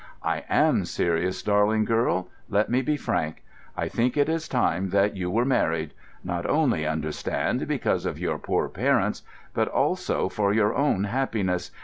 [0.23, 2.27] "I am serious, darling girl.
[2.49, 3.43] Let me be frank.
[3.77, 8.67] I think it is time that you were married—not only, understand, because of your poor
[8.67, 9.21] parents,
[9.53, 11.69] but also for your own happiness.